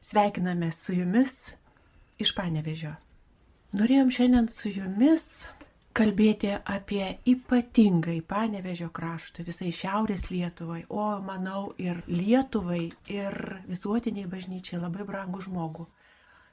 [0.00, 1.54] Sveikiname su jumis
[2.18, 2.94] iš Panevežio.
[3.76, 5.26] Norėjom šiandien su jumis
[5.94, 13.36] kalbėti apie ypatingai Panevežio kraštą, visai Šiaurės Lietuvai, o manau ir Lietuvai, ir
[13.68, 15.86] visuotiniai bažnyčiai labai brangų žmogų.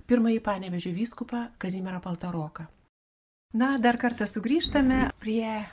[0.07, 2.67] Pirmąjį Panevežio vyskupą Kazimierą Paltaroką.
[3.55, 5.63] Na, dar kartą sugrįžtame prie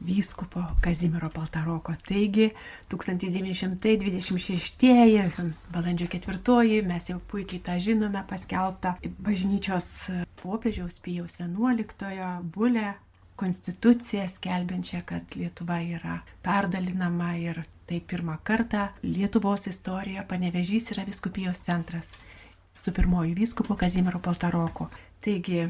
[0.00, 1.92] vyskupo Kazimiero Paltaroko.
[2.08, 2.50] Taigi
[2.88, 10.10] 1926 balandžio 4 mes jau puikiai tą žinome, paskelbta bažnyčios
[10.42, 12.94] popiežiaus Pijaus 11 bulė
[13.36, 21.60] konstituciją skelbiančią, kad Lietuva yra perdalinama ir tai pirmą kartą Lietuvos istorijoje panevežys yra viskupijos
[21.66, 22.06] centras
[22.76, 24.88] su pirmoju vyskupu Kazimiero Paltaroko.
[25.20, 25.68] Taigi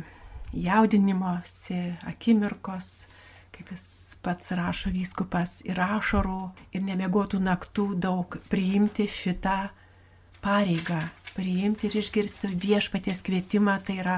[0.53, 3.07] jaudinimosi akimirkos,
[3.53, 9.69] kaip jis pats rašo vyskupas, ir ašarų, ir nemiegotų naktų daug priimti šitą
[10.43, 11.01] pareigą,
[11.37, 14.17] priimti ir išgirsti viešpaties kvietimą, tai yra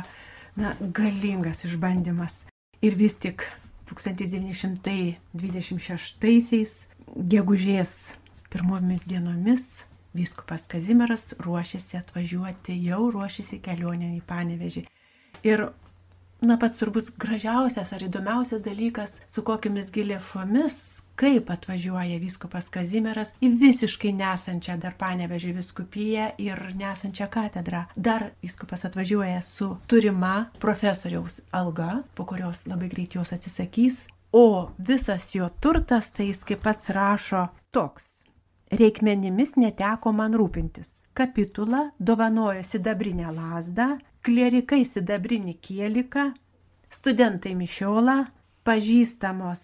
[0.57, 2.35] na, galingas išbandymas.
[2.81, 3.45] Ir vis tik
[3.89, 8.13] 1926 gegužės
[8.53, 9.85] pirmomis dienomis
[10.17, 14.85] vyskupas Kazimieras ruošiasi atvažiuoti, jau ruošiasi kelionę į Panevežį.
[15.47, 15.69] Ir
[16.41, 20.79] na pats turbūt gražiausias ar įdomiausias dalykas, su kokiamis gilėšomis,
[21.19, 27.87] kaip atvažiuoja vyskupas Kazimieras į visiškai nesančią dar panevežį viskupiją ir nesančią katedrą.
[27.97, 35.33] Dar vyskupas atvažiuoja su turima profesoriaus alga, po kurios labai greit jos atsisakys, o visas
[35.35, 38.19] jo turtas, tai jis kaip pats rašo toks.
[38.69, 41.01] Reikmenimis neteko man rūpintis.
[41.19, 43.97] Kapitula dovanojo sidabrinę lasdą,
[44.29, 46.27] klierikai sidabrinį kieliką,
[46.93, 48.27] studentai mišiolą,
[48.69, 49.63] pažįstamos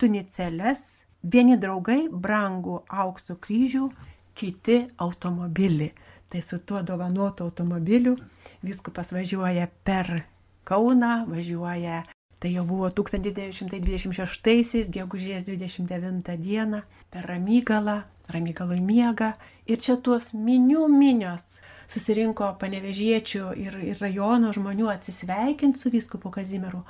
[0.00, 0.84] tuniceles,
[1.20, 3.90] vieni draugai brangų aukso kryžių,
[4.36, 5.90] kiti automobilį.
[6.32, 8.16] Tai su tuo dovanotu automobiliu
[8.64, 10.24] viskupas važiuoja per
[10.66, 12.00] Kauną, važiuoja,
[12.42, 16.80] tai jau buvo 1926, gegužės 29 dieną,
[17.12, 18.00] per Ramygalą,
[18.32, 19.34] Ramygaloj miega
[19.70, 21.60] ir čia tuos minių minios
[21.92, 26.82] susirinko panevežiečių ir, ir rajono žmonių atsisveikinti su vyskupu Kazimieru.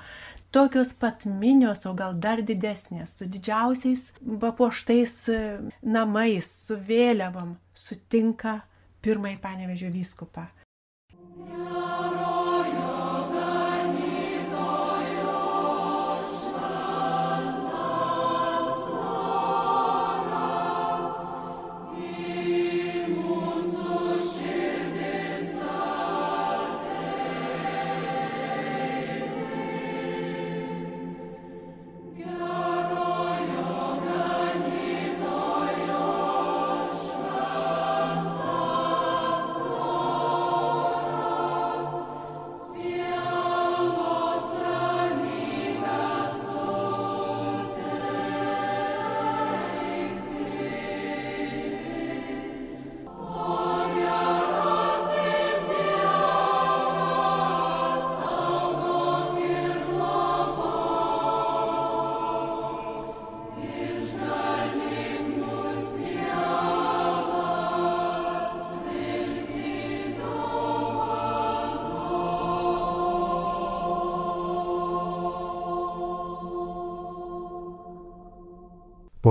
[0.55, 4.09] Tokios pat minios, o gal dar didesnės, su didžiausiais
[4.41, 5.41] papuoštais e,
[5.83, 8.61] namais, su vėliavom, sutinka
[9.05, 10.47] pirmąjį panevežio vyskupą.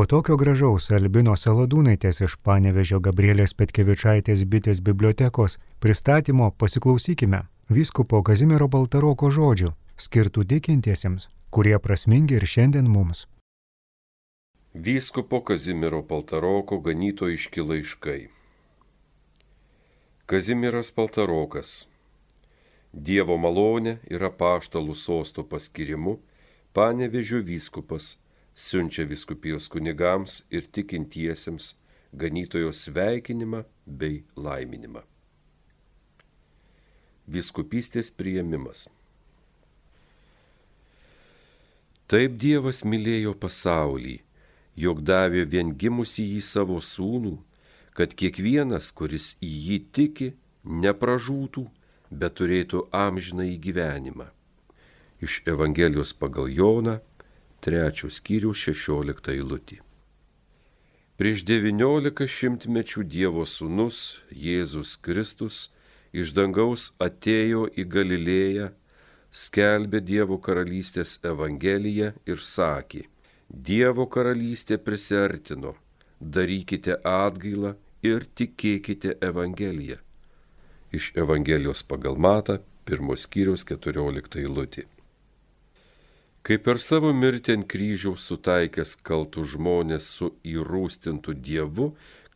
[0.06, 7.40] Po tokio gražaus Albino Saladūnaitės iš Panevežio Gabrielės Petkevičaitės bitės bibliotekos pristatymo pasiklausykime
[7.74, 13.24] vyskupo Kazimiero Baltaroko žodžių, skirtų tikintiesiems, kurie prasmingi ir šiandien mums.
[14.78, 18.28] Vyskupo Kazimiero Baltaroko ganyto iškilaiškai.
[20.30, 21.72] Kazimieras Baltarokas.
[22.94, 26.20] Dievo malonė yra paštalų sosto paskirimu,
[26.78, 28.20] Panevežio vyskupas
[28.56, 31.74] siunčia viskupijos kunigams ir tikintiesiems
[32.16, 35.04] ganytojo sveikinimą bei laiminimą.
[37.28, 38.88] Viskupystės prieimimas.
[42.08, 44.20] Taip Dievas mylėjo pasaulį,
[44.78, 47.34] jog davė viengimusi jį savo sūnų,
[47.98, 50.28] kad kiekvienas, kuris į jį tiki,
[50.64, 51.66] nepražūtų,
[52.12, 54.30] bet turėtų amžiną į gyvenimą.
[55.26, 57.00] Iš Evangelijos pagal Joną
[57.66, 59.82] trečios skyriaus šešioliktą eilutį.
[61.16, 64.00] Prieš devyniolika šimtmečių Dievo sūnus
[64.46, 65.70] Jėzus Kristus
[66.12, 68.70] iš dangaus atėjo į Galilėją,
[69.32, 73.06] skelbė Dievo karalystės evangeliją ir sakė,
[73.50, 75.76] Dievo karalystė prisertino,
[76.20, 80.02] darykite atgailą ir tikėkite evangeliją.
[80.96, 84.86] Iš Evangelijos pagal Mata, pirmos skyriaus 14 eilutė.
[86.46, 91.88] Kai per savo mirtį ant kryžiaus sutaikęs kaltų žmonės su įrūstintu Dievu,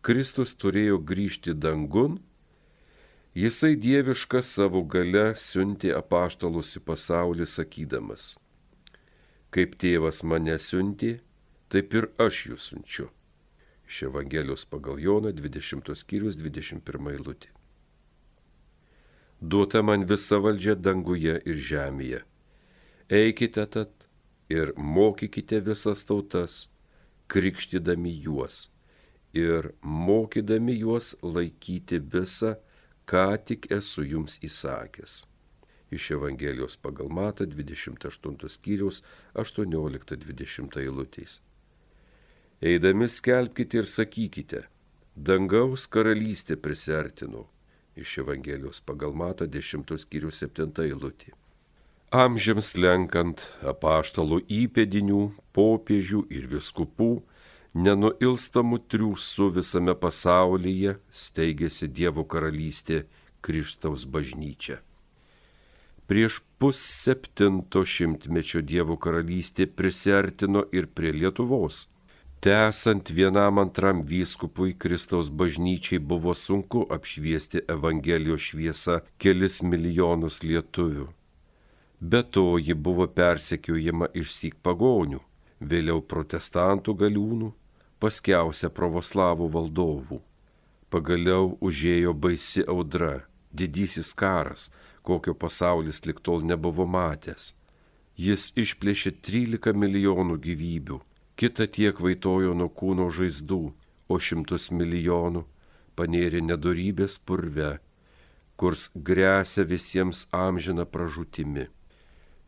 [0.02, 2.16] Kristus turėjo grįžti dangun,
[3.38, 8.32] jisai dievišką savo gale siuntė apaštalus į pasaulį sakydamas,
[9.54, 11.20] kaip tėvas mane siuntė,
[11.70, 13.12] taip ir aš jūs siunčiu.
[13.86, 17.54] Iš Evangelijos pagal Joną 20 skyrius 21 eilutė.
[19.40, 22.26] Duota man visa valdžia danguje ir žemėje.
[23.10, 23.99] Eikite tad
[24.50, 26.68] ir mokykite visas tautas,
[27.30, 28.68] krikštydami juos
[29.34, 32.56] ir mokydami juos laikyti visą,
[33.06, 35.26] ką tik esu jums įsakęs.
[35.92, 39.02] Iš Evangelijos pagal Mata 28 skyriaus
[39.34, 41.42] 18-20 eilutės.
[42.62, 44.64] Eidami skelbkite ir sakykite,
[45.16, 47.48] dangaus karalystė prisertino.
[47.96, 51.34] Iš Evangelijos pagal Mata 10 skyriaus 7 eilutė.
[52.10, 55.20] Amžiams lenkant apaštalų įpėdinių,
[55.54, 57.22] popiežių ir viskupų,
[57.78, 63.04] nenuilstamų triūsų visame pasaulyje steigėsi Dievo karalystė
[63.46, 64.80] Kristaus bažnyčia.
[66.10, 71.92] Prieš pusseptinto šimtmečio Dievo karalystė prisertino ir prie Lietuvos.
[72.42, 81.12] Tęsant vienam antram vyskupui Kristaus bažnyčiai buvo sunku apšviesti Evangelijos šviesą kelis milijonus lietuvių
[82.00, 85.20] Be to ji buvo persekiojama išsik pagonių,
[85.60, 87.50] vėliau protestantų galiūnų,
[88.00, 90.20] paskiausia pravoslavų valdovų.
[90.90, 94.70] Pagaliau užėjo baisi audra, didysis karas,
[95.04, 97.54] kokio pasaulis liktol nebuvo matęs.
[98.16, 101.02] Jis išplėšė 13 milijonų gyvybių,
[101.36, 103.60] kita tiek vaitojo nuo kūno žaizdų,
[104.08, 105.44] o šimtus milijonų
[106.00, 107.76] panėrė nedorybės purve,
[108.56, 111.68] kurs grėsia visiems amžina pražūtimi.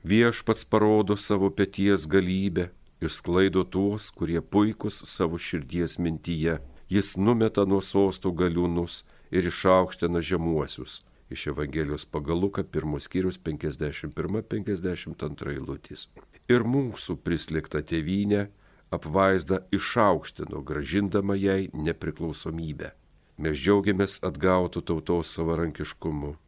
[0.02, 2.72] Viešpats parodo savo pėties galybę,
[3.06, 6.58] išsklaido tuos, kurie puikus savo širdies mintyje.
[6.90, 11.06] Jis numeta nuo sostų galiūnus ir išaukština žemuosius.
[11.30, 16.10] Iš Evangelijos pagaluka pirmos skyrius 51-52 eilutės.
[16.50, 18.48] Ir mūsų prislėgta tėvynė
[18.92, 22.90] apvaizda išaukštino, gražindama jai nepriklausomybę.
[23.38, 26.40] Mes džiaugiamės atgautų tautos savarankiškumu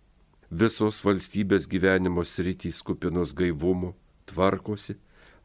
[0.53, 3.93] visos valstybės gyvenimo sritys kupinos gaivumo,
[4.29, 4.95] tvarkosi,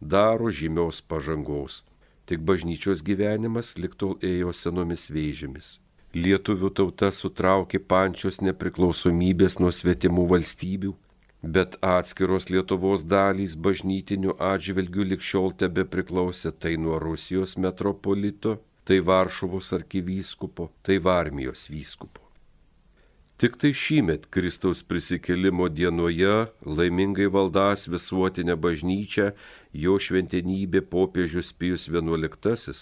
[0.01, 1.85] daro žymios pažangos.
[2.29, 5.79] Tik bažnyčios gyvenimas liktol ėjo senomis vėžėmis.
[6.13, 10.93] Lietuvių tauta sutraukė pančios nepriklausomybės nuo svetimų valstybių,
[11.57, 19.73] bet atskiros Lietuvos dalys bažnytinių atžvilgių likščiol tebe priklausė tai nuo Rusijos metropolito, tai Varšuvos
[19.77, 22.28] arkivyskupo, tai Varmijos vyskupo.
[23.39, 29.29] Tik tai šįmet Kristaus prisikelimo dienoje laimingai valdas visuotinę bažnyčią
[29.83, 32.75] jo šventenybė popiežius Pijus XI,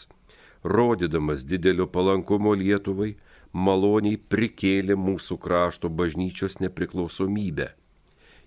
[0.65, 3.11] rodydamas didelio palankumo Lietuvai,
[3.53, 7.69] maloniai prikėlė mūsų krašto bažnyčios nepriklausomybę.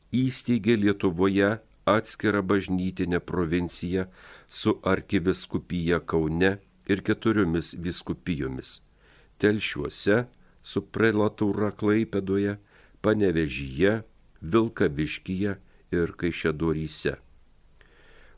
[0.09, 1.51] Įsteigė Lietuvoje
[1.85, 4.07] atskirą bažnytinę provinciją
[4.47, 6.55] su arkiviskupija Kaune
[6.89, 8.79] ir keturiomis viskupijomis-
[9.39, 10.23] Telšiuose,
[10.61, 12.57] su prelatūra Klaipėdoje,
[13.01, 14.03] Panevežyje,
[14.41, 15.55] Vilkaviškyje
[15.95, 17.17] ir Kaišėdoryse.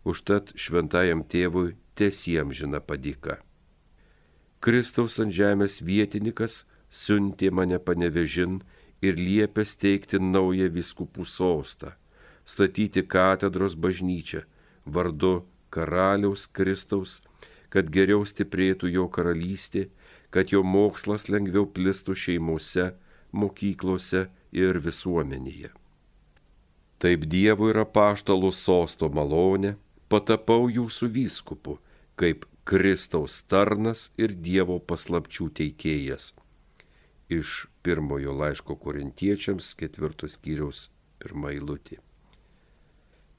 [0.06, 3.40] Užtat šventajam tėvui tiesiem žina padėka.
[4.62, 8.60] Kristaus ant žemės vietininkas siuntė mane panevežin
[9.02, 11.96] ir liepė steigti naują viskupų sostą,
[12.46, 14.44] statyti katedros bažnyčią
[14.86, 17.22] vardu karaliaus Kristaus,
[17.74, 19.88] kad geriau stiprėtų jo karalystė
[20.32, 22.92] kad jo mokslas lengviau plistų šeimose,
[23.32, 25.72] mokyklose ir visuomenėje.
[27.02, 29.76] Taip Dievo yra paštalų sosto malonė,
[30.12, 31.80] patapau jūsų vyskupu,
[32.16, 36.32] kaip Kristaus tarnas ir Dievo paslapčių teikėjas.
[37.32, 41.98] Iš pirmojo laiško korintiečiams ketvirtos skyriaus pirmą eilutį.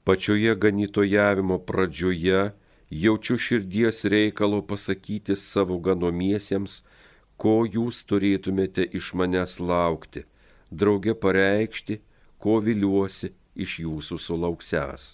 [0.03, 2.51] Pačioje ganytojavimo pradžioje
[2.89, 6.81] jaučiu širdies reikalo pasakyti savo ganomiesiems,
[7.37, 10.25] ko jūs turėtumėte iš manęs laukti,
[10.71, 11.99] drauge pareikšti,
[12.37, 15.13] ko viliuosi iš jūsų sulauksęs.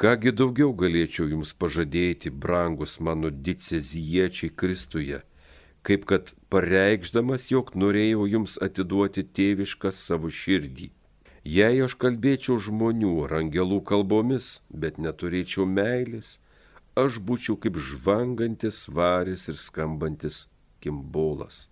[0.00, 5.20] Kągi daugiau galėčiau jums pažadėti, brangus mano diceziečiai Kristuje,
[5.86, 10.90] kaip kad pareikšdamas, jog norėjau jums atiduoti tėvišką savo širdį.
[11.44, 16.38] Jei aš kalbėčiau žmonių ar angelų kalbomis, bet neturėčiau meilės,
[17.02, 20.48] aš būčiau kaip žvangantis varis ir skambantis
[20.80, 21.68] kimbolas.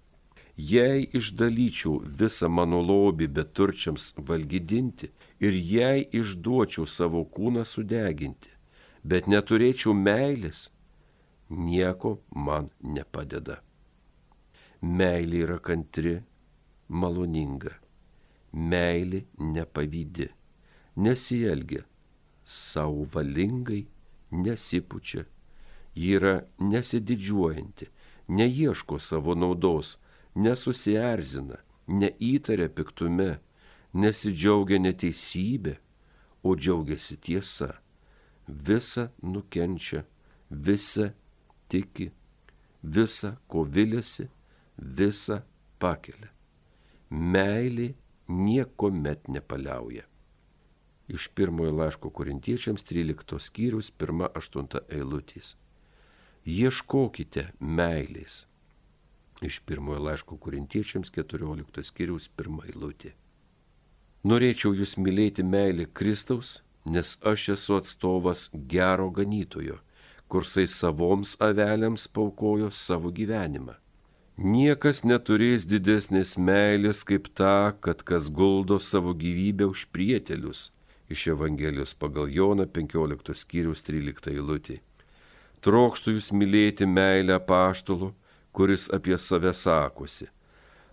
[0.57, 5.09] jei išdalyčiau visą mano lobį beturčiams valgydinti
[5.41, 8.50] ir jei išduočiau savo kūną sudeginti,
[9.02, 10.71] bet neturėčiau meilės,
[11.49, 13.62] nieko man nepadeda.
[14.83, 16.21] Meilė yra kantri,
[16.88, 17.73] maloninga.
[18.52, 20.29] Meilė nepavydi,
[20.97, 21.87] nesielgia,
[22.45, 23.87] savo valingai
[24.33, 25.25] nesipučia.
[25.95, 27.89] Ji yra nesididžiuojanti,
[28.29, 29.99] neieško savo naudos,
[30.35, 33.37] nesusierzina, neįtaria piktume,
[33.93, 35.77] nesidžiaugia neteisybė,
[36.43, 37.69] o džiaugiasi tiesa.
[38.49, 40.03] Visa nukenčia,
[40.51, 41.12] visa
[41.71, 42.11] tiki,
[42.83, 44.27] visa ko vilėsi,
[44.77, 45.43] visa
[45.79, 46.33] pakelia.
[47.11, 47.93] Meilė
[48.29, 50.09] nieko met nepaliauja.
[51.12, 55.57] Iš pirmojo laiško korintiečiams 13 skyrius 1-8 eilutės.
[56.49, 58.47] Ieškokite meilės
[59.47, 63.12] iš pirmojo laiško kurintiečiams 14 skyriaus 1 eilutė.
[64.25, 69.81] Norėčiau jūs mylėti meilį Kristaus, nes aš esu atstovas gero ganytojo,
[70.31, 73.75] kursai savoms avelėms paukojo savo gyvenimą.
[74.38, 80.71] Niekas neturės didesnės meilės kaip ta, kad kas guldo savo gyvybę už prietelius.
[81.12, 84.78] Iš Evangelijos pagal Joną 15 skyrius 13 eilutė.
[85.61, 88.09] Trokštų jūs mylėti meilę paštulų,
[88.57, 90.31] kuris apie save sakosi.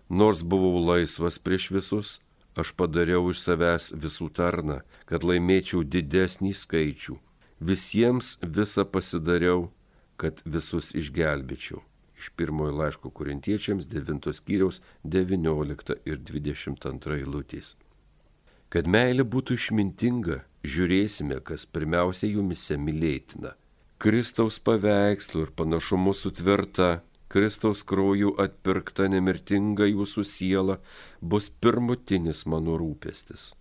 [0.09, 2.11] Nors buvau laisvas prieš visus,
[2.59, 7.15] aš padariau iš savęs visų tarną, kad laimėčiau didesnį skaičių.
[7.63, 9.69] Visiems visą pasidariau,
[10.19, 11.79] kad visus išgelbėčiau.
[12.19, 17.77] Iš pirmojo laiško kurintiečiams 9 skyriaus 19 ir 22 eilutės.
[18.69, 23.55] Kad meilė būtų išmintinga, žiūrėsime, kas pirmiausia jumise mylėtina.
[23.99, 26.99] Kristaus paveikslų ir panašumu sutverta
[27.29, 30.77] Kristaus krauju atpirkta nemirtinga jūsų siela
[31.21, 33.51] bus pirmutinis mano rūpestis.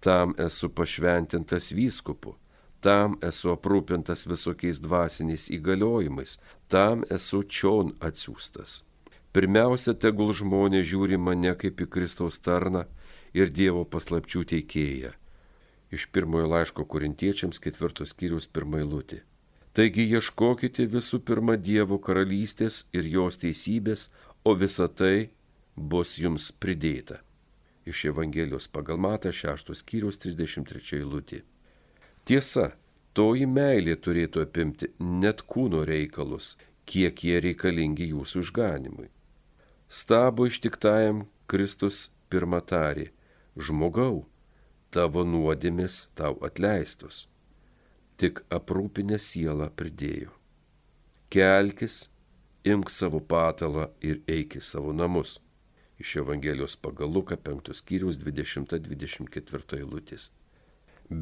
[0.00, 2.36] Tam esu pašventintas vyskupu,
[2.80, 6.38] tam esu aprūpintas visokiais dvasiniais įgaliojimais,
[6.72, 8.80] tam esu čion atsiųstas.
[9.36, 12.86] Pirmiausia, tegul žmonės žiūri mane kaip į Kristaus tarną
[13.34, 15.12] ir Dievo paslapčių teikėją.
[15.90, 19.24] Iš pirmojo laiško korintiečiams ketvirtos skyrius pirmailutė.
[19.74, 24.08] Taigi ieškokite visų pirma Dievo karalystės ir jos teisybės,
[24.44, 25.30] o visa tai
[25.76, 27.20] bus jums pridėta.
[27.86, 31.42] Iš Evangelijos pagal Matą 6 skyrius 33 eilutė.
[32.26, 32.72] Tiesa,
[33.14, 39.08] toji meilė turėtų apimti net kūno reikalus, kiek jie reikalingi jūsų išganimui.
[39.88, 43.08] Stabo ištiktajam Kristus pirmą tarė,
[43.56, 44.26] žmogau,
[44.90, 47.26] tavo nuodėmės tau atleistos
[48.20, 50.34] tik aprūpinę sielą pridėjo.
[51.32, 52.10] Kelkis,
[52.68, 55.38] imk savo patalą ir eik į savo namus.
[56.00, 60.30] Iš Evangelijos pagal Luką 5 skyrius 20-24 eilutės.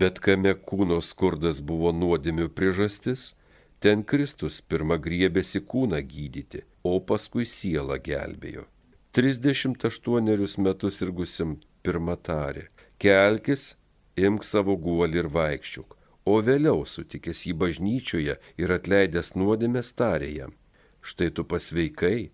[0.00, 3.32] Bet kame kūno skurdas buvo nuodėmių priežastis,
[3.78, 8.66] ten Kristus pirmą griebėsi kūną gydyti, o paskui sielą gelbėjo.
[9.14, 12.68] 38 metus irgusim pirmą tarė,
[12.98, 13.76] kelkis,
[14.16, 20.52] imk savo guolį ir vaikščiuk o vėliau sutikęs jį bažnyčioje ir atleidęs nuodėmės tarė jam,
[21.00, 22.30] štai tu pasveikai,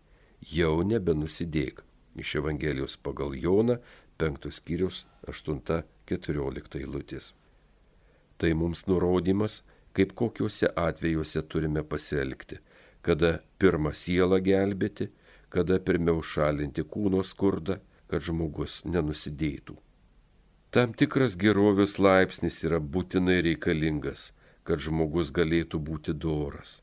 [0.54, 1.84] jau nebenusidėk.
[2.18, 3.78] Iš Evangelijos pagal Joną
[4.22, 7.32] 5 skyrius 8-14 eilutės.
[8.38, 9.62] Tai mums nurodymas,
[9.94, 12.58] kaip kokiuose atvejuose turime pasielgti,
[13.02, 15.10] kada pirmą sielą gelbėti,
[15.54, 17.78] kada pirmiau šalinti kūno skurdą,
[18.14, 19.74] kad žmogus nenusidėtų.
[20.70, 24.28] Tam tikras gerovės laipsnis yra būtinai reikalingas,
[24.62, 26.76] kad žmogus galėtų būti doras.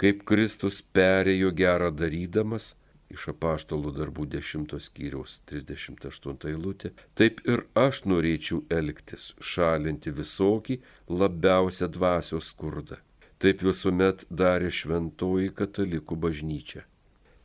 [0.00, 2.70] Kaip Kristus perėjo gerą darydamas,
[3.12, 10.80] iš apaštalų darbų 10 skyriaus 38 eilutė, taip ir aš norėčiau elgtis, šalinti visokį
[11.20, 13.02] labiausia dvasios skurdą.
[13.38, 16.88] Taip visuomet darė šventoji katalikų bažnyčia.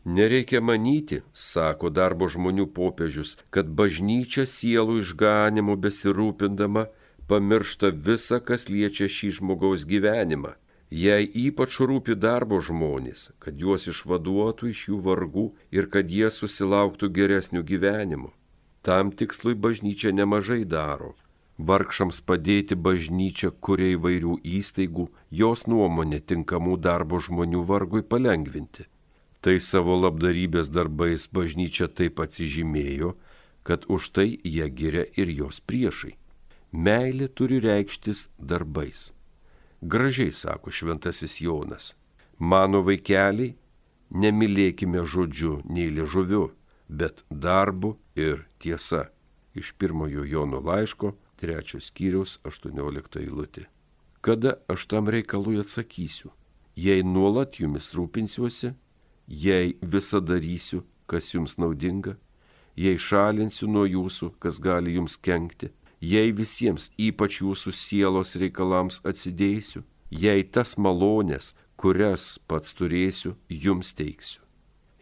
[0.05, 6.89] Nereikia manyti, sako darbo žmonių popiežius, kad bažnyčia sielų išganimu besirūpindama
[7.27, 10.57] pamiršta visa, kas liečia šį žmogaus gyvenimą.
[10.93, 17.09] Jei ypač rūpi darbo žmonės, kad juos išvaduotų iš jų vargų ir kad jie susilauktų
[17.15, 18.29] geresnių gyvenimų.
[18.83, 21.15] Tam tikslui bažnyčia nemažai daro.
[21.57, 28.85] Vargšams padėti bažnyčia kuria įvairių įstaigų, jos nuomonė tinkamų darbo žmonių vargui palengvinti.
[29.43, 33.09] Tai savo labdarybės darbais bažnyčia taip atsižymėjo,
[33.67, 36.13] kad už tai jie giria ir jos priešai.
[36.71, 39.11] Meilė turi reikštis darbais.
[39.83, 41.91] Gražiai sako šventasis Jonas.
[42.39, 43.57] Mano vaikeliai,
[44.15, 46.53] nemylėkime žodžiu nei liežuviu,
[46.87, 49.09] bet darbu ir tiesa.
[49.53, 53.67] Iš pirmojo Jono laiško, trečios skyriaus, 18 eilutė.
[54.23, 56.31] Kada aš tam reikalui atsakysiu?
[56.79, 58.71] Jei nuolat jumis rūpinsiuosi,
[59.27, 62.17] jei visą darysiu, kas jums naudinga,
[62.75, 69.83] jei šalinsiu nuo jūsų, kas gali jums kenkti, jei visiems, ypač jūsų sielos reikalams atsidėsiu,
[70.09, 74.41] jei tas malonės, kurias pats turėsiu, jums teiksiu.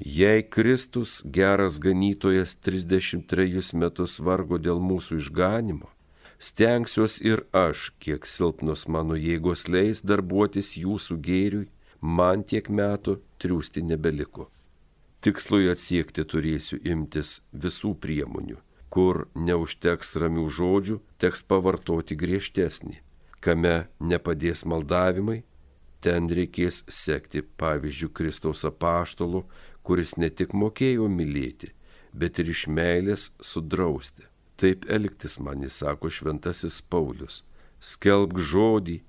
[0.01, 5.91] Jei Kristus geras ganytojas 33 metus vargo dėl mūsų išganimo,
[6.41, 11.67] stengsiuos ir aš, kiek silpnos mano jėgos leis darbuotis jūsų gėriui,
[12.01, 14.49] man tiek metų triūsti nebeliko.
[15.21, 18.57] Tikslui atsiekti turėsiu imtis visų priemonių.
[18.91, 22.97] Kur neužteks ramių žodžių, teks pavartoti griežtesnį.
[23.39, 25.43] Kame nepadės maldavimai,
[26.01, 29.45] ten reikės sekti pavyzdžių Kristaus apaštalų,
[29.85, 31.71] kuris ne tik mokėjo mylėti,
[32.13, 34.25] bet ir iš meilės sudrausti.
[34.57, 37.43] Taip elgtis man įsako šventasis Paulius.
[37.81, 38.99] Skelbk žodį,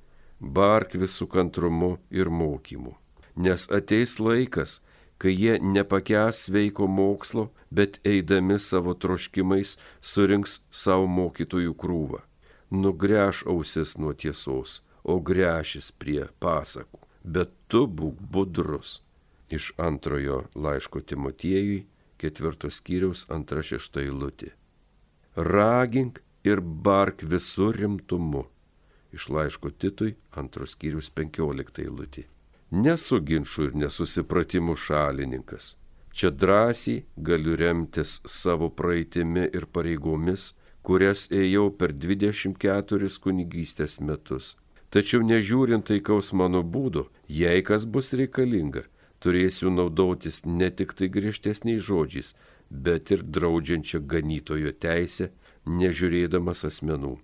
[0.43, 2.97] bark visų kantrumu ir mokymu.
[3.37, 4.81] Nes ateis laikas,
[5.23, 12.21] kai jie nepakęs sveiko mokslo, bet eidami savo troškimais surinks savo mokytojų krūvą.
[12.73, 16.99] Nugręš ausis nuo tiesos, o gręšis prie pasakų.
[17.23, 19.03] Bet tu būk budrus.
[19.53, 21.85] Iš antrojo laiško Timotiejui,
[22.19, 24.53] ketvirtos skyriaus antra šešta eilutė.
[25.37, 28.47] Ragink ir bark visų rimtumu.
[29.13, 32.29] Iš laiško Titui antros skyrius penkiolikta eilutė
[32.73, 35.77] nesu ginčių ir nesusipratimų šalininkas.
[36.13, 40.53] Čia drąsiai galiu remtis savo praeitimi ir pareigomis,
[40.83, 44.57] kurias ėjau per 24 kunigystės metus.
[44.93, 48.85] Tačiau nežiūrint taikaus mano būdo, jei kas bus reikalinga,
[49.25, 52.35] turėsiu naudotis ne tik tai griežtesniais žodžiais,
[52.69, 55.31] bet ir draudžiančią ganytojo teisę,
[55.65, 57.17] nežiūrėdamas asmenų.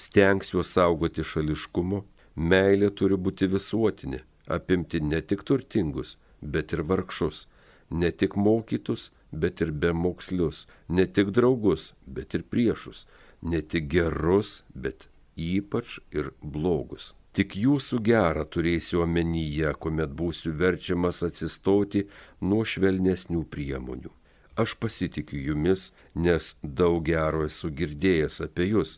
[0.00, 2.04] Stengsiu saugoti šališkumo,
[2.50, 4.22] meilė turi būti visuotinė,
[4.56, 7.46] apimti ne tik turtingus, bet ir vargšus,
[7.90, 13.06] ne tik mokytus, bet ir bemokslius, ne tik draugus, bet ir priešus,
[13.42, 17.12] ne tik gerus, bet ypač ir blogus.
[17.36, 22.06] Tik jūsų gerą turėsiu omenyje, kuomet būsiu verčiamas atsistoti
[22.40, 24.10] nuo švelnesnių priemonių.
[24.58, 28.96] Aš pasitikiu jumis, nes daug gero esu girdėjęs apie jūs,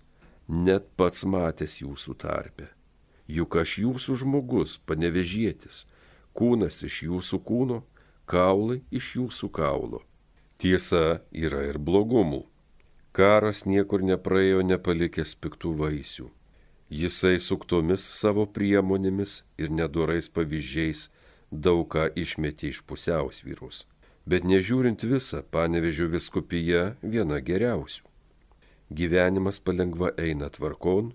[0.52, 2.70] net pats matęs jūsų tarpe
[3.32, 5.84] juk aš jūsų žmogus, panevežėtis,
[6.36, 7.82] kūnas iš jūsų kūno,
[8.26, 10.02] kaulai iš jūsų kaulo.
[10.58, 12.46] Tiesa, yra ir blogumų.
[13.12, 16.28] Karas niekur nepraėjo nepalikęs piktų vaisių.
[16.92, 21.08] Jisai suktomis savo priemonėmis ir nedorais pavyzdžiais
[21.50, 23.86] daug ką išmetė iš pusiausvyrus.
[24.28, 28.11] Bet nežiūrint visą, panevežių viskupija viena geriausių.
[28.92, 31.12] Gyvenimas palengva eina tvarkon,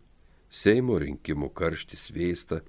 [0.50, 2.62] Seimo rinkimų karštis vėsta,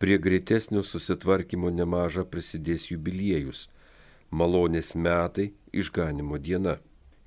[0.00, 3.68] prie greitesnio susitvarkymo nemaža prisidės jubiliejus-
[4.38, 6.78] malonės metai išganimo diena.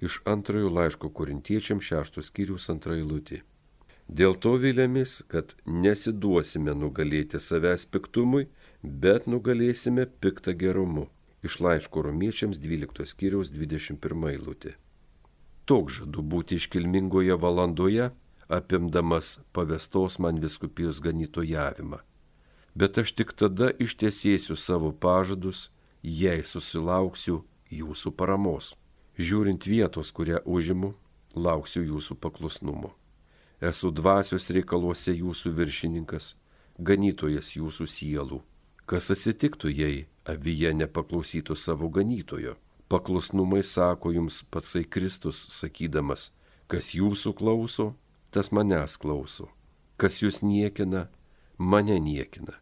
[0.02, 3.42] Iš antrojo laiško korintiečiam šeštos skyrius antra eilutė.
[4.10, 8.48] Dėl to vilėmis, kad nesiduosime nugalėti savęs piktumui,
[8.84, 11.08] bet nugalėsime piktą gerumu.
[11.44, 14.76] Iš laiško romiečiams 12 skyriaus 21 eilutė.
[15.68, 18.12] Toks žadu būti iškilmingoje valandoje,
[18.48, 22.00] apimdamas pavestos man viskupijos ganytojavimą.
[22.78, 25.68] Bet aš tik tada ištiesėsiu savo pažadus,
[26.04, 27.42] jei susilauksiu
[27.74, 28.76] jūsų paramos.
[29.18, 30.94] Žiūrint vietos, kurią užimu,
[31.36, 32.94] lauksiu jūsų paklusnumo.
[33.60, 36.36] Esu dvasios reikaluose jūsų viršininkas,
[36.78, 38.40] ganytojas jūsų sielų.
[38.86, 42.56] Kas atsitiktų, jei avyje nepaklausytų savo ganytojo?
[42.88, 46.32] Paklusnumai sako jums patsai Kristus, sakydamas,
[46.72, 47.94] kas jūsų klauso,
[48.32, 49.50] tas manęs klauso.
[49.98, 51.08] Kas jūs niekina,
[51.58, 52.56] mane niekina.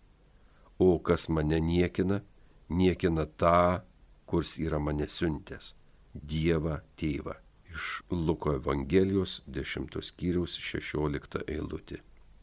[0.79, 2.21] O kas mane niekina,
[2.69, 3.81] niekina tą,
[4.25, 5.75] kurs yra mane siuntęs-
[6.31, 7.35] Dievą tėvą.
[7.75, 11.99] Iš Luko Evangelijos 10 skyriaus 16 eilutė.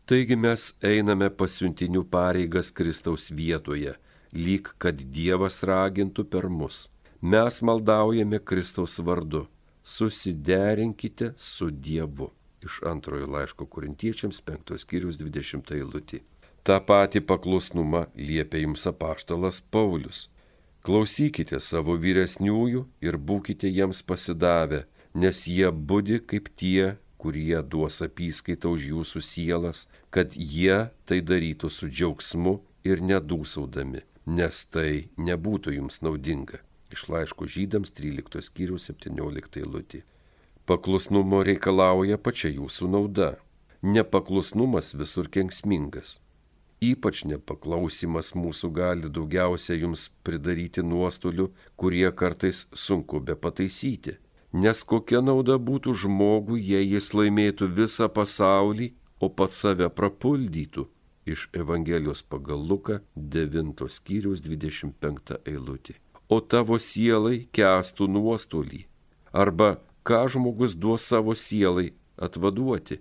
[0.07, 3.95] Taigi mes einame pasiuntinių pareigas Kristaus vietoje,
[4.33, 6.91] lyg kad Dievas ragintų per mus.
[7.23, 9.47] Mes maldaujame Kristaus vardu.
[9.83, 12.31] Susiderinkite su Dievu
[12.65, 16.19] iš antrojo laiško korintiečiams penktos skyrius 20 eilutį.
[16.67, 20.33] Ta pati paklusnumą liepia jums apaštalas Paulius.
[20.83, 24.83] Klausykite savo vyresniųjų ir būkite jiems pasidavę,
[25.15, 31.71] nes jie būdi kaip tie, kurie duos apyskaitą už jūsų sielas, kad jie tai darytų
[31.71, 36.65] su džiaugsmu ir nedūsaudami, nes tai nebūtų jums naudinga.
[36.93, 40.03] Iš laiško žydams 13 skyrius 17 eilutė.
[40.69, 43.31] Paklusnumo reikalauja pačia jūsų nauda.
[43.83, 46.21] Nepaklusnumas visur kenksmingas.
[46.83, 54.19] Ypač nepaklausimas mūsų gali daugiausia jums pridaryti nuostolių, kurie kartais sunku be pataisyti.
[54.53, 60.89] Nes kokia nauda būtų žmogui, jei jis laimėtų visą pasaulį, o pats save prapuldytų.
[61.25, 65.95] Iš Evangelijos pagal Luką 9 skyrius 25 eilutė.
[66.33, 68.87] O tavo sielai kestų nuostolį.
[69.43, 69.75] Arba
[70.07, 71.91] ką žmogus duos savo sielai
[72.27, 73.01] atvaduoti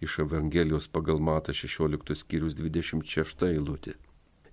[0.00, 3.96] iš Evangelijos pagal Mata 16 skyrius 26 eilutė.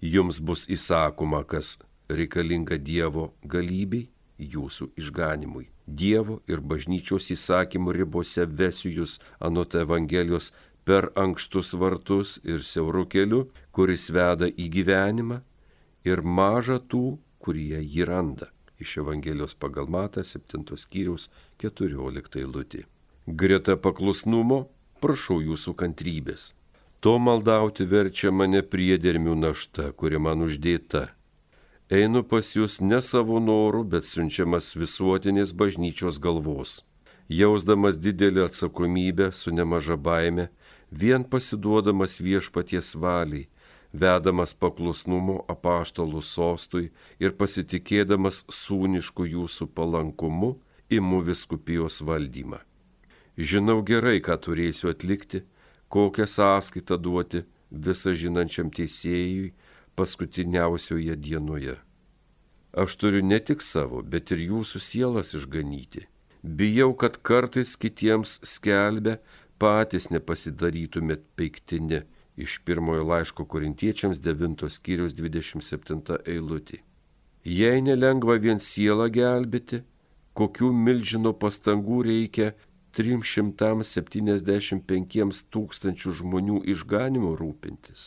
[0.02, 1.78] Jums bus įsakoma, kas
[2.10, 4.08] reikalinga Dievo galybei,
[4.38, 5.70] jūsų išganimui.
[5.86, 10.52] Dievo ir bažnyčios įsakymų ribose vesiu jūs anot Evangelijos
[10.86, 15.44] per ankštus vartus ir siaurų kelių, kuris veda į gyvenimą,
[16.06, 18.50] ir maža tų, kurie jį randa.
[18.82, 21.30] Iš Evangelijos pagal Matą 7 skyriaus
[21.64, 22.84] 14 eilutė.
[23.26, 24.66] Greta paklusnumo
[25.02, 26.54] prašau jūsų kantrybės.
[27.00, 31.12] To maldauti verčia mane priedermių našta, kuri man uždėta.
[31.94, 36.80] Einu pas jūs ne savo norų, bet siunčiamas visuotinės bažnyčios galvos.
[37.30, 40.50] Jausdamas didelį atsakomybę su nemaža baime,
[40.90, 43.46] vien pasiduodamas viešpaties valiai,
[44.02, 50.56] vedamas paklusnumo apaštalų sostui ir pasitikėdamas sūnišku jūsų palankumu,
[50.90, 52.62] imu viskupijos valdymą.
[53.38, 55.44] Žinau gerai, ką turėsiu atlikti,
[55.92, 59.54] kokią sąskaitą duoti visą žinančiam teisėjui
[59.96, 61.76] paskutiniausioje dienoje.
[62.76, 66.08] Aš turiu ne tik savo, bet ir jūsų sielas išganyti.
[66.44, 69.18] Bijau, kad kartais kitiems skelbia,
[69.58, 72.04] patys nepasidarytumėt peiktini
[72.38, 76.78] iš pirmojo laiško korintiečiams 9 skyrius 27 eilutė.
[77.46, 79.84] Jei nelengva vien sielą gelbėti,
[80.34, 82.54] kokių milžino pastangų reikia
[82.98, 88.02] 375 tūkstančių žmonių išganimu rūpintis.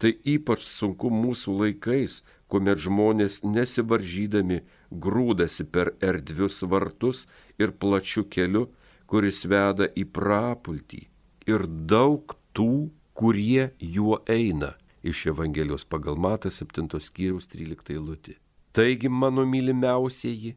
[0.00, 7.28] Tai ypač sunku mūsų laikais, kuomet žmonės nesivaržydami grūdasi per erdvius vartus
[7.60, 8.64] ir plačių kelių,
[9.06, 11.04] kuris veda į prapultį.
[11.52, 12.88] Ir daug tų,
[13.20, 14.72] kurie juo eina.
[15.02, 18.38] Iš Evangelijos pagal Matą 7 skyriaus 13 eilutė.
[18.72, 20.54] Taigi, mano mylimiausieji,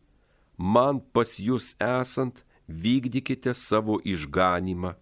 [0.58, 4.94] man pas jūs esant, vykdykite savo išganimą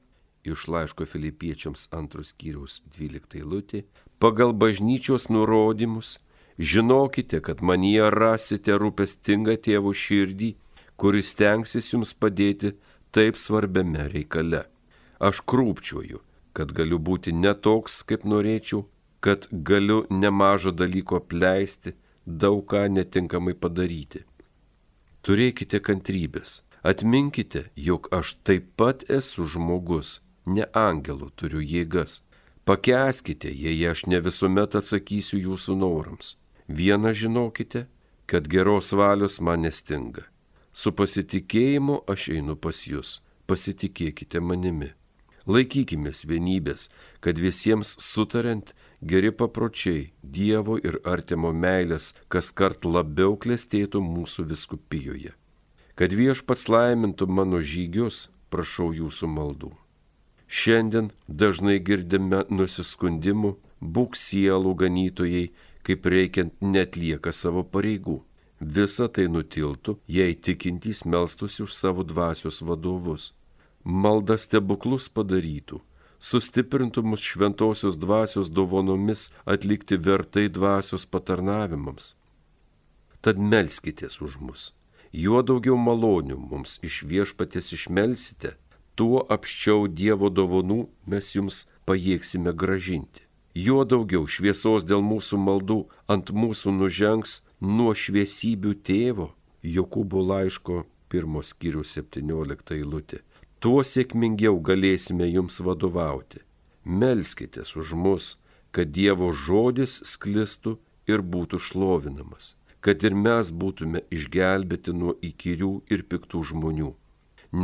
[0.44, 3.84] iš laiško filipiečiams antrus skyriaus 12 eilutė,
[4.18, 6.16] pagal bažnyčios nurodymus,
[6.58, 10.50] žinokite, kad manyje rasite rūpestingą tėvų širdį,
[10.98, 12.74] kuris tenksis jums padėti
[13.14, 14.66] taip svarbiame reikale.
[15.22, 18.86] Aš krūpčiuoju, kad galiu būti netoks, kaip norėčiau,
[19.20, 24.26] kad galiu nemažo dalyko apleisti, daug ką netinkamai padaryti.
[25.22, 32.22] Turėkite kantrybės Atminkite, jog aš taip pat esu žmogus, ne angelų turiu jėgas.
[32.66, 36.38] Pakeskite, jei aš ne visuomet atsakysiu jūsų norams.
[36.68, 37.86] Vieną žinokite,
[38.26, 40.26] kad geros valios man nestinga.
[40.74, 44.94] Su pasitikėjimu aš einu pas jūs, pasitikėkite manimi.
[45.50, 54.02] Laikykimės vienybės, kad visiems sutariant geri papročiai, Dievo ir artimo meilės kas kart labiau klestėtų
[54.06, 55.34] mūsų viskupijoje.
[55.96, 59.72] Kad viešpats laimintų mano žygius, prašau jūsų maldų.
[60.52, 65.46] Šiandien dažnai girdime nusiskundimų, būk sielų ganytojai,
[65.82, 68.22] kaip reikiant netlieka savo pareigų.
[68.60, 73.32] Visa tai nutiltų, jei tikintys melstųsi už savo dvasios vadovus.
[73.84, 75.80] Malda stebuklus padarytų,
[76.20, 82.14] sustiprintų mus šventosios dvasios dovanomis atlikti vertai dvasios patarnavimams.
[83.22, 84.70] Tad melskitės už mus
[85.12, 88.56] juo daugiau malonių mums iš viešpatės išmelsite,
[88.96, 93.28] tuo apščiau Dievo dovanų mes jums pajėgsime gražinti.
[93.54, 101.52] Juo daugiau šviesos dėl mūsų maldų ant mūsų nužengs nuo šviesybių tėvo, Jokūbo laiško pirmos
[101.52, 103.20] skyrių 17 eilutė.
[103.62, 106.42] Tuo sėkmingiau galėsime jums vadovauti.
[106.84, 108.32] Melskitės už mus,
[108.74, 110.80] kad Dievo žodis sklistų
[111.12, 116.90] ir būtų šlovinamas kad ir mes būtume išgelbėti nuo įkyrių ir piktų žmonių,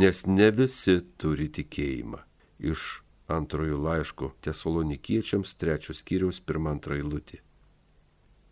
[0.00, 2.22] nes ne visi turi tikėjimą.
[2.62, 7.42] Iš antrojo laiško tesalonikiečiams trečios skyriaus pirmą antrą eilutį.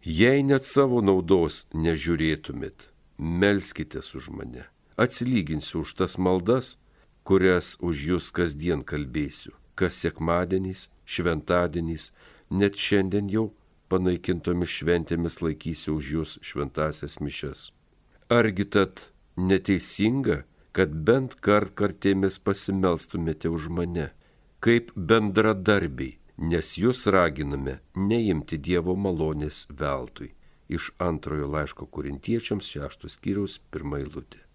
[0.06, 4.66] Jei net savo naudos nežiūrėtumėt, melskitės už mane,
[4.98, 6.76] atsilyginsiu už tas maldas,
[7.26, 12.12] kurias už jūs kasdien kalbėsiu, kas sekmadieniais, šventadieniais,
[12.50, 13.48] net šiandien jau
[13.90, 17.70] panaikintomis šventėmis laikysiu už jūs šventasias mišes.
[18.30, 20.44] Argi tad neteisinga,
[20.76, 24.10] kad bent kart kartėmis pasimelstumėte už mane,
[24.62, 30.34] kaip bendradarbiai, nes jūs raginame neimti Dievo malonės veltui.
[30.66, 34.45] Iš antrojo laiško kurintiečiams šeštus skyriaus pirmą eilutę.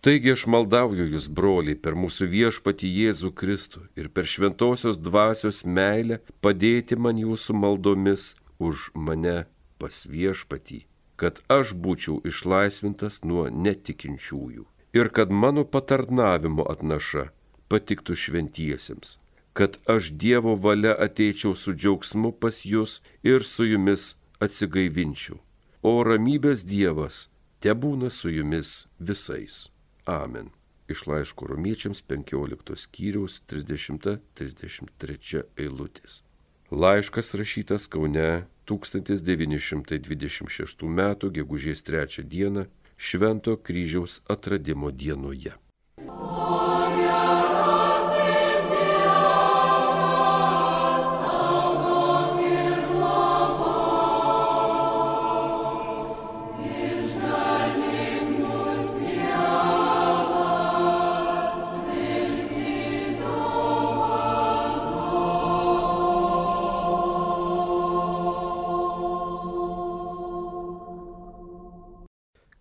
[0.00, 6.20] Taigi aš maldauju jūs, broliai, per mūsų viešpati Jėzų Kristų ir per šventosios dvasios meilę
[6.40, 9.40] padėti man jūsų maldomis už mane
[9.78, 10.84] pas viešpatį
[11.18, 14.64] kad aš būčiau išlaisvintas nuo netikinčiųjų
[14.98, 17.24] ir kad mano patarnavimo atnaša
[17.72, 19.18] patiktų šventiesiems,
[19.52, 25.40] kad aš Dievo valia ateičiau su džiaugsmu pas jūs ir su jumis atsigaivinčiau.
[25.82, 27.26] O ramybės Dievas
[27.60, 29.66] te būna su jumis visais.
[30.08, 30.48] Amen.
[30.88, 36.24] Iš laiško romiečiams 15 skyriaus 30-33 eilutės.
[36.72, 41.12] Laiškas rašytas Kaune 1926 m.
[41.36, 42.64] gegužės 3 d.
[42.96, 45.52] Švento kryžiaus atradimo dienoje.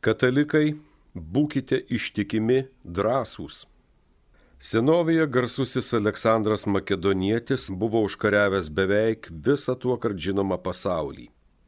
[0.08, 0.78] Katalikai,
[1.36, 2.62] būkite ištikimi,
[2.98, 3.66] drąsūs.
[4.64, 11.26] Senovėje garsusis Aleksandras Makedonietis buvo užkariavęs beveik visą tuo kart žinomą pasaulį.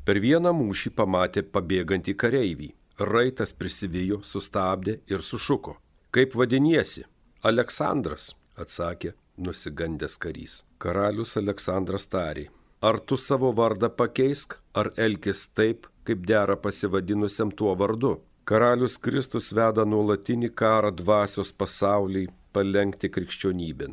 [0.07, 2.69] Per vieną mūšį pamatė pabėgantį kareivį.
[3.09, 5.75] Raitas prisivijo, sustabdė ir sušuko.
[6.15, 7.03] Kaip vadiniesi?
[7.43, 10.61] Aleksandras, atsakė nusigandęs karys.
[10.79, 12.47] Karalius Aleksandras tarė.
[12.79, 18.15] Ar tu savo vardą pakeisk, ar elkis taip, kaip dera pasivadinusiam tuo vardu?
[18.49, 23.91] Karalius Kristus veda nuolatinį karą dvasios pasauliai palengti krikščionybėn.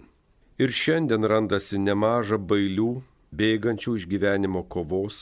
[0.64, 3.02] Ir šiandien randasi nemaža bailių,
[3.36, 5.18] bėgančių iš gyvenimo kovos,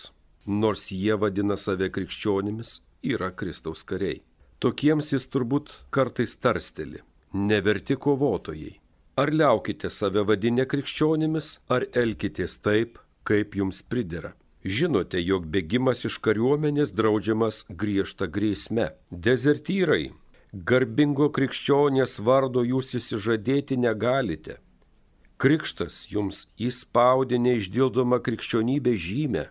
[0.46, 4.20] nors jie vadina save krikščionimis, yra Kristaus kariai.
[4.62, 7.02] Tokiems jis turbūt kartais tarsteli-
[7.50, 8.78] neverti kovotojai.
[9.16, 14.34] Ar liaukite save vadinę krikščionimis, ar elkitės taip, kaip jums pridera.
[14.64, 18.86] Žinote, jog bėgimas iš kariuomenės draudžiamas griežta grėsme.
[19.12, 20.14] Dezertyrai,
[20.70, 24.62] garbingo krikščionės vardo jūs įsižadėti negalite.
[25.36, 29.42] Krikštas jums įspaudė neišdildomą krikščionybę žymę.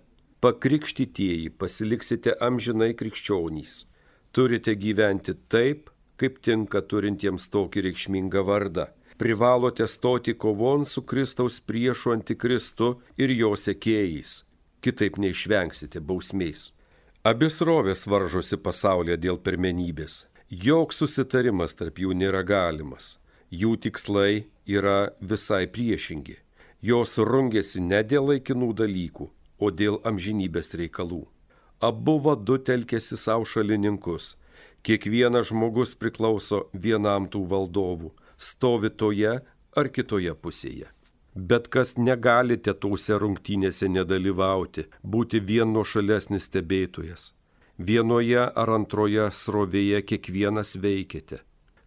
[0.42, 3.84] Pakrikštytieji pasiliksite amžinai krikščionys.
[4.34, 8.88] Turite gyventi taip, kaip tinka turintiems tokį reikšmingą vardą.
[9.22, 12.90] Privalote stoti kovon su Kristaus priešu antikristu
[13.22, 14.34] ir jo sekėjais
[14.84, 16.72] kitaip neišvengsite bausmės.
[17.24, 20.26] Abis rovės varžosi pasaulyje dėl pirmenybės.
[20.52, 23.18] Joks susitarimas tarp jų nėra galimas.
[23.50, 26.36] Jų tikslai yra visai priešingi.
[26.84, 31.24] Jos rungėsi ne dėl laikinų dalykų, o dėl amžinybės reikalų.
[31.80, 34.36] Abu vadu telkėsi savo šalininkus.
[34.84, 39.40] Kiekvienas žmogus priklauso vienam tų valdovų, stovi toje
[39.76, 40.93] ar kitoje pusėje.
[41.36, 47.32] Bet kas negalite tose rungtynėse nedalyvauti, būti vien nuo šalesnis stebėtojas.
[47.78, 51.42] Vienoje ar antroje srovėje kiekvienas veikite.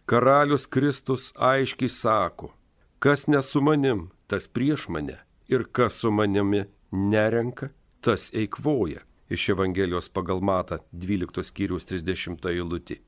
[0.05, 2.51] Karalius Kristus aiškiai sako,
[2.99, 7.69] kas nesu manim, tas prieš mane, ir kas su manimi nerenka,
[8.01, 9.03] tas eikvoja.
[9.29, 13.01] Iš Evangelijos pagal Mata 12 skyrius 30 eilutį.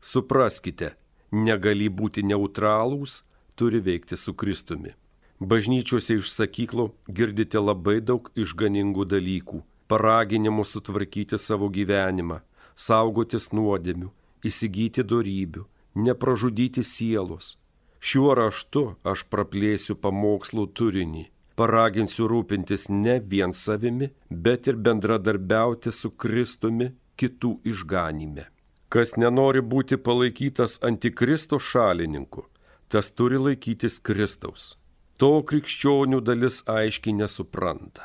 [0.00, 0.94] Supraskite,
[1.32, 3.22] negali būti neutralūs,
[3.56, 4.94] turi veikti su Kristumi.
[5.38, 12.40] Bažnyčiose iš sakyklų girdite labai daug išganingų dalykų, paraginimų sutvarkyti savo gyvenimą,
[12.74, 14.10] saugotis nuodėmių,
[14.42, 17.56] įsigyti darybių, nepražudyti sielos.
[17.98, 21.24] Šiuo raštu aš praplėsiu pamokslų turinį,
[21.58, 28.46] paraginsiu rūpintis ne vien savimi, bet ir bendradarbiauti su Kristumi kitų išganime.
[28.88, 32.46] Kas nenori būti palaikytas antikristo šalininku,
[32.88, 34.78] tas turi laikytis Kristaus.
[35.18, 38.04] To krikščionių dalis aiškiai nesupranta.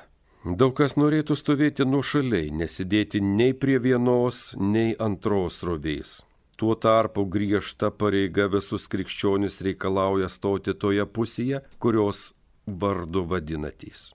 [0.61, 6.15] Daug kas norėtų stovėti nuošaliai, nesidėti nei prie vienos, nei antros rovės.
[6.57, 12.23] Tuo tarpu griežta pareiga visus krikščionis reikalauja stoti toje pusėje, kurios
[12.65, 14.09] vardu vadinatys.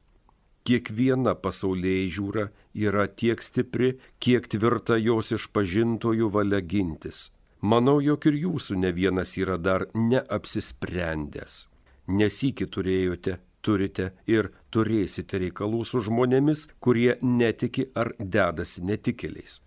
[0.66, 7.28] Kiekviena pasaulyje žiūra yra tiek stipri, kiek tvirta jos išpažintojų valia gintis.
[7.62, 11.68] Manau, jog ir jūsų ne vienas yra dar neapsisprendęs
[12.09, 19.61] nesikį turėjote, turite ir turėsite reikalų su žmonėmis, kurie netiki ar dedasi netikėliais.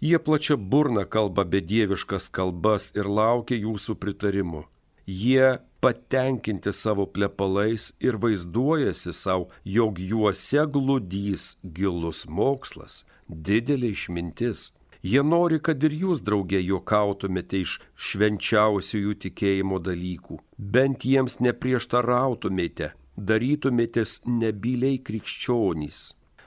[0.00, 4.62] Jie plačia burna kalba bedieviškas kalbas ir laukia jūsų pritarimo.
[5.04, 14.70] Jie patenkinti savo plepalais ir vaizduojasi savo, jog juose glūdys gilus mokslas, didelė išmintis.
[15.02, 24.20] Jie nori, kad ir jūs draugė juokautumėte iš švenčiausiųjų tikėjimo dalykų, bent jiems neprieštarautumėte, darytumėtės
[24.28, 26.02] nebyliai krikščionys,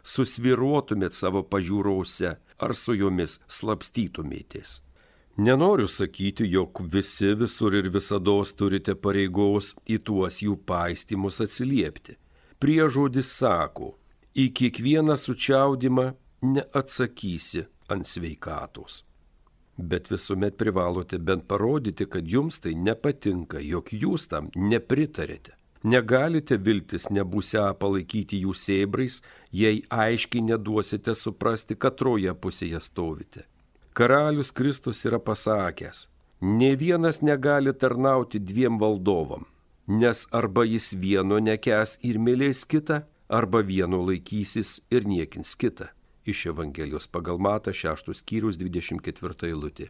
[0.05, 4.81] susviruotumėt savo pažiūrose ar su jomis slapstytumėtės.
[5.37, 12.19] Nenoriu sakyti, jog visi visur ir visada turite pareigos į tuos jų paistymus atsiliepti.
[12.61, 13.95] Priežodis sako,
[14.37, 16.11] į kiekvieną sučiaudimą
[16.45, 19.03] neatsakysi ant sveikatos.
[19.77, 25.55] Bet visuomet privalote bent parodyti, kad jums tai nepatinka, jog jūs tam nepritarėte.
[25.83, 29.17] Negalite viltis nebūsią palaikyti jų sėbrais,
[29.51, 33.43] jei aiškiai neduosite suprasti, katroje pusėje stovite.
[33.93, 36.07] Karalius Kristus yra pasakęs,
[36.41, 39.43] ne vienas negali tarnauti dviem valdovam,
[39.87, 45.91] nes arba jis vieno nekes ir mylės kitą, arba vieno laikysis ir niekins kitą.
[46.25, 49.89] Iš Evangelijos pagal Mata 6 skyrius 24 eilutė.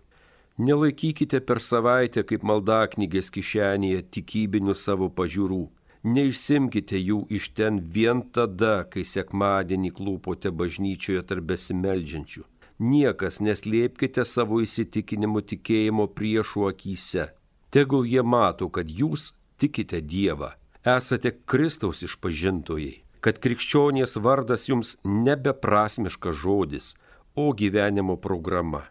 [0.58, 5.66] Nelaikykite per savaitę kaip maldaknygės kišenėje tikybinių savo pažiūrų.
[6.04, 12.44] Neišsimkite jų iš ten vien tada, kai sekmadienį klūpote bažnyčioje tarp besimeldžiančių
[12.80, 17.30] niekas neslėpkite savo įsitikinimų tikėjimo priešų akise.
[17.74, 20.54] Tegul jie mato, kad jūs tikite Dievą,
[20.86, 26.94] esate Kristaus išpažintojai, kad krikščionies vardas jums nebeprasmiškas žodis,
[27.36, 28.84] o gyvenimo programa.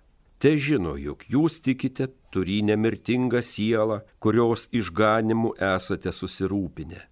[0.43, 7.05] Te žino, jog jūs tikite turi nemirtingą sielą, kurios išganimu esate susirūpinę.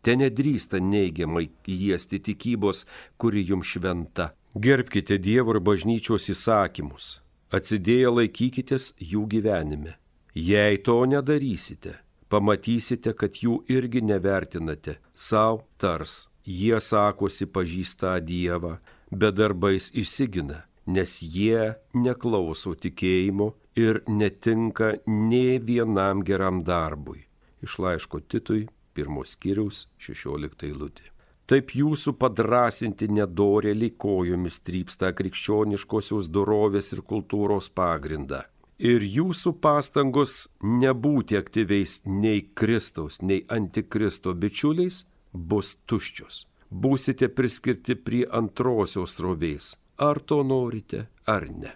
[0.00, 2.86] Te nedrįsta neigiamai liesti tikybos,
[3.20, 7.18] kuri jums šventa, Gerbkite Dievo ir bažnyčios įsakymus,
[7.52, 9.92] atsidėję laikykitės jų gyvenime.
[10.32, 11.92] Jei to nedarysite,
[12.32, 18.78] pamatysite, kad jų irgi nevertinate, savo tars, jie sakosi pažįstą Dievą,
[19.12, 27.26] bet darbais išsigina, nes jie neklauso tikėjimo ir netinka ne vienam geram darbui.
[27.62, 31.12] Iš laiško Titui, pirmos skyriaus, 16 eilutė.
[31.48, 38.42] Taip jūsų padrasinti nedorėlį kojomis trypsta krikščioniškosios dorovės ir kultūros pagrindą.
[38.78, 45.06] Ir jūsų pastangos nebūti aktyviais nei Kristaus, nei Antikristo bičiuliais
[45.50, 46.44] bus tuščios.
[46.70, 51.72] Būsite priskirti prie antrosios rovės, ar to norite, ar ne.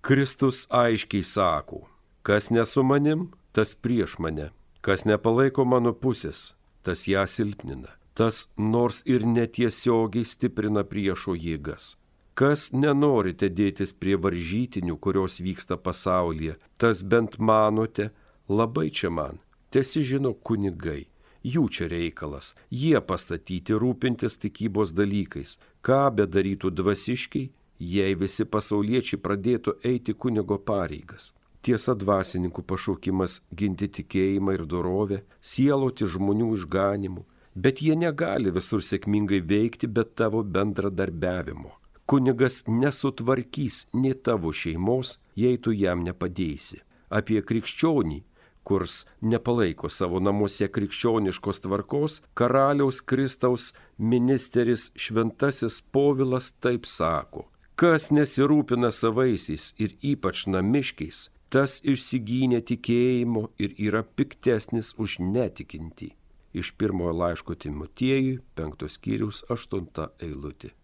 [0.00, 1.84] Kristus aiškiai sako,
[2.22, 4.48] kas nesu manim, tas prieš mane,
[4.80, 6.54] kas nepalaiko mano pusės,
[6.86, 11.94] tas ją silpnina tas nors ir netiesiogiai stiprina priešo jėgas.
[12.38, 18.10] Kas nenorite dėtis prie varžytinių, kurios vyksta pasaulyje, tas bent manote,
[18.48, 19.40] labai čia man,
[19.72, 21.06] tiesi žino kunigai,
[21.44, 27.50] jų čia reikalas, jie pastatyti rūpintis tikybos dalykais, ką bedarytų dvasiškiai,
[27.80, 31.32] jei visi pasauliečiai pradėtų eiti kunigo pareigas.
[31.60, 39.42] Tiesa dvasininkų pašaukimas ginti tikėjimą ir dorovę, sieloti žmonių išganimu, bet jie negali visur sėkmingai
[39.44, 41.76] veikti be tavo bendradarbiavimo.
[42.10, 46.80] Kunigas nesutvarkys nei tavo šeimos, jei tu jam nepadėsi.
[47.10, 48.22] Apie krikščionį,
[48.64, 57.48] kurs nepalaiko savo namuose krikščioniškos tvarkos, karaliaus Kristaus ministeris šventasis Povilas taip sako.
[57.80, 66.14] Kas nesirūpina savaisiais ir ypač namiškiais, tas išsigynė tikėjimo ir yra piktesnis už netikinti
[66.52, 70.74] iš pirmojo laiško Timotiejui, penktos skyrius, aštunta eilutė.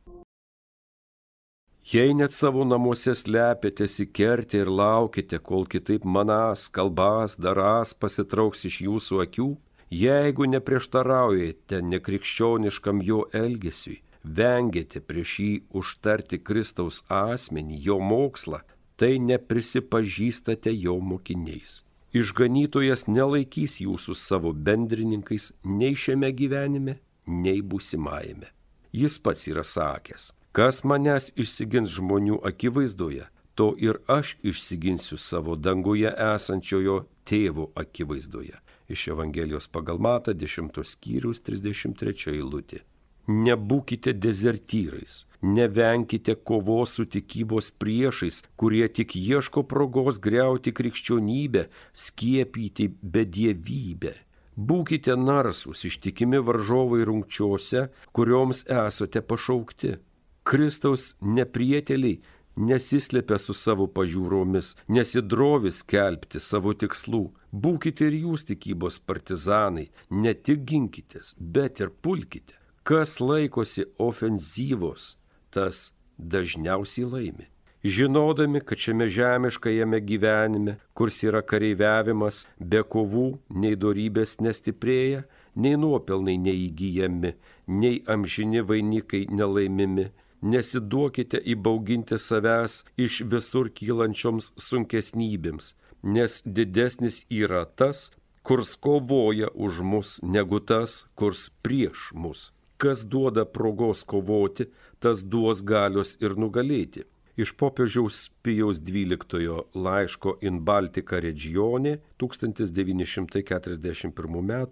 [1.86, 8.64] Jei net savo namuose slepiatės į kertę ir laukite, kol kitaip manas, kalbas, daras pasitrauks
[8.66, 9.46] iš jūsų akių,
[9.94, 18.64] jeigu neprieštaraujate nekrikščioniškam jo elgesiui, vengiate prieš jį užtarti Kristaus asmenį, jo mokslą,
[18.98, 21.84] tai neprisipažįstate jo mokiniais.
[22.10, 26.98] Išganytojas nelaikys jūsų savo bendrininkais nei šiame gyvenime,
[27.30, 28.50] nei būsimajame.
[28.90, 33.26] Jis pats yra sakęs, kas manęs išsigins žmonių akivaizdoje,
[33.60, 38.56] to ir aš išsiginsiu savo danguje esančiojo tėvo akivaizdoje.
[38.88, 42.80] Iš Evangelijos pagal Mata 10 skyrius 33 eilutė.
[43.26, 54.14] Nebūkite dezertyrais, nevenkite kovos su tikybos priešais, kurie tik ieško progos greuti krikščionybę, skiepyti bedievybę.
[54.56, 59.96] Būkite narsus, ištikimi varžovai rungčiuose, kurioms esate pašaukti.
[60.46, 62.20] Kristaus neprieteliai
[62.56, 67.24] nesislėpia su savo pažiūromis, nesidrovis kelbti savo tikslų.
[67.50, 72.54] Būkite ir jūs tikybos partizanai, ne tik ginkitės, bet ir pulkite.
[72.86, 75.16] Kas laikosi ofenzyvos,
[75.50, 77.48] tas dažniausiai laimi.
[77.86, 83.26] Žinodami, kad šiame žemiškajame gyvenime, kurs yra kareiviavimas, be kovų
[83.62, 85.24] nei darybės nestiprėja,
[85.54, 87.34] nei nuopelnai neįgyjami,
[87.66, 90.08] nei amžini vainikai nelaimimi,
[90.42, 98.10] nesiduokite įbauginti savęs iš visur kylančioms sunkesnybėms, nes didesnis yra tas,
[98.46, 102.52] kurs kovoja už mus, negu tas, kurs prieš mus.
[102.76, 104.66] Kas duoda progos kovoti,
[105.00, 107.04] tas duos galios ir nugalėti.
[107.36, 114.66] Iš popiežiaus Pijaus XII laiško in Baltika regione 1941 m.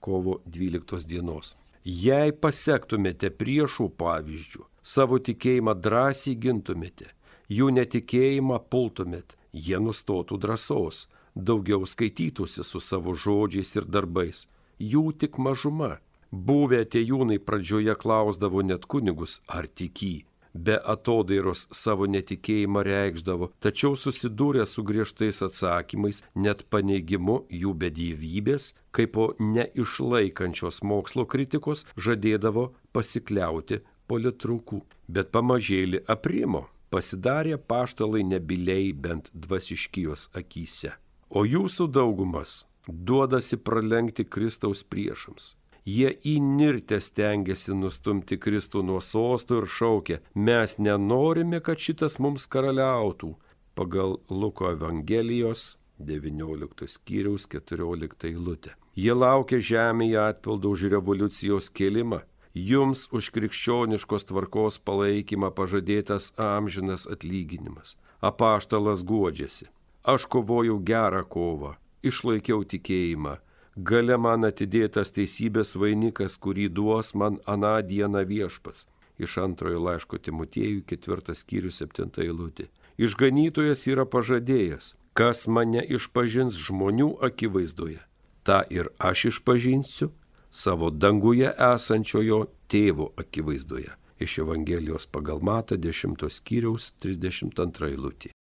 [0.00, 1.56] kovo 12 dienos.
[1.88, 7.06] Jei pasektumėte priešų pavyzdžių, savo tikėjimą drąsiai gintumėte,
[7.48, 14.42] jų netikėjimą pultumėt, jie nustotų drąsos, daugiau skaitytųsi su savo žodžiais ir darbais,
[14.76, 15.96] jų tik mažuma.
[16.30, 20.26] Buvę atejūnai pradžioje klausdavo net kunigus, ar tiky,
[20.66, 29.14] be atodairos savo netikėjimą reikšdavo, tačiau susidūrė su griežtais atsakymais, net paneigimu jų bedievyvės, kaip
[29.16, 40.30] po neišlaikančios mokslo kritikos žadėdavo pasikliauti politrukų, bet pamažėlį aprimo, pasidarė paštalai nebiliai bent dvasiškijos
[40.40, 40.94] akise.
[41.28, 45.54] O jūsų daugumas duodasi pralenkti Kristaus priešams.
[45.88, 53.30] Jie įnirtę stengiasi nustumti Kristų nuo sostų ir šaukia, mes nenorime, kad šitas mums karaliautų.
[53.78, 55.78] Pagal Luko Evangelijos
[56.10, 58.74] 19 skyriaus 14 eilutė.
[58.98, 62.20] Jie laukia žemėje atpildo už revoliucijos kėlimą,
[62.52, 67.96] jums už krikščioniškos tvarkos palaikymą pažadėtas amžinas atlyginimas.
[68.20, 69.70] Apaštalas guodžiasi.
[70.04, 73.38] Aš kovojau gerą kovą, išlaikiau tikėjimą,
[73.78, 78.88] gale man atidėtas teisybės vainikas, kurį duos man aną dieną viešpats.
[79.18, 82.68] Iš antrojo laiško Timotiejų ketvirtas skyrius septinta eilutė.
[82.98, 88.00] Išganytojas yra pažadėjęs, kas mane išpažins žmonių akivaizdoje,
[88.46, 90.10] tą ir aš išpažinsiu
[90.50, 93.94] savo danguje esančiojo tėvo akivaizdoje.
[94.18, 98.32] Iš Evangelijos pagal Mata 10 skyriaus 32 eilutė.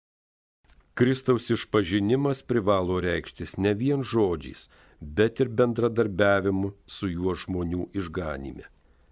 [0.98, 4.66] Kristaus išpažinimas privalo reikštis ne vien žodžiais,
[5.02, 8.68] bet ir bendradarbiavimu su juo žmonių išganime.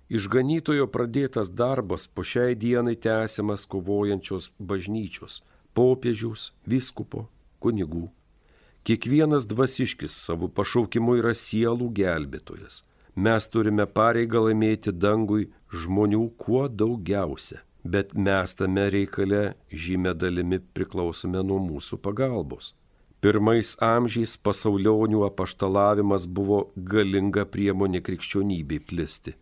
[0.10, 5.42] Išganytojo pradėtas darbas po šiai dienai tęsiamas kovojančios bažnyčios,
[5.74, 7.26] popiežiaus, viskupo,
[7.60, 8.10] kunigų,
[8.86, 12.84] Kiekvienas dvasiškis savo pašaukimu yra sielų gelbėtojas.
[13.18, 19.42] Mes turime pareigą laimėti dangui žmonių kuo daugiausia, bet mes tame reikale
[19.86, 22.76] žymė dalimi priklausome nuo mūsų pagalbos.
[23.26, 26.58] Pirmais amžiais pasaulionių apaštalavimas buvo
[26.92, 29.34] galinga priemonė krikščionybei plisti.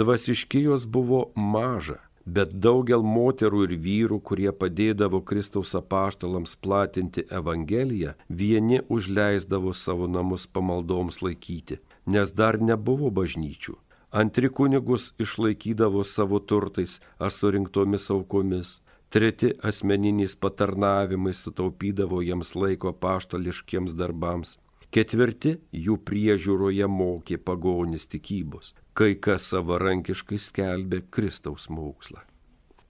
[0.00, 1.20] Dvasiškijos buvo
[1.54, 10.10] maža, bet daugel moterų ir vyrų, kurie padėdavo Kristaus apaštalams platinti Evangeliją, vieni užleisdavo savo
[10.18, 13.78] namus pamaldoms laikyti, nes dar nebuvo bažnyčių.
[14.12, 23.92] Antri kunigus išlaikydavo savo turtais ar surinktomis aukomis, treti asmeniniais patarnavimais sutaupydavo jiems laiko paštališkiems
[24.00, 24.56] darbams.
[24.92, 25.52] Ketvirti
[25.84, 32.24] jų priežiūroje mokė pagonis tikybos, kai kas savarankiškai skelbė Kristaus mokslą.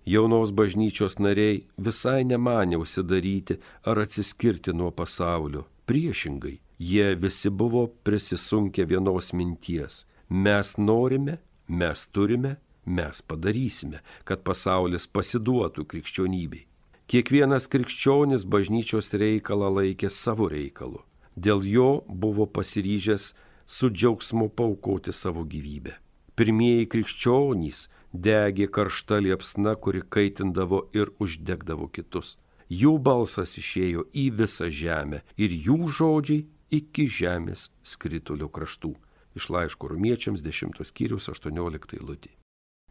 [0.06, 5.66] Jaunos bažnyčios nariai visai nemanė užsidaryti ar atsiskirti nuo pasaulio.
[5.86, 10.04] Priešingai, jie visi buvo prisisunkę vienos minties.
[10.28, 12.56] Mes norime, mes turime,
[12.86, 16.66] mes padarysime, kad pasaulis pasiduotų krikščionybei.
[17.10, 21.02] Kiekvienas krikščionis bažnyčios reikalą laikė savo reikalu
[21.36, 23.34] dėl jo buvo pasiryžęs
[23.66, 25.96] su džiaugsmu paukoti savo gyvybę.
[26.36, 32.38] Pirmieji krikščionys degė karšta liepsna, kuri kaitindavo ir uždegdavo kitus.
[32.68, 38.94] Jų balsas išėjo į visą žemę ir jų žodžiai iki žemės skritulio kraštų.
[39.36, 42.32] Iš laiško rumiečiams 10 skyrius 18 eilutė.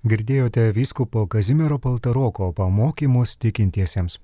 [0.02, 4.18] Girdėjote vyskupo Kazimiero Paltaroko pamokymus tikintiesiems.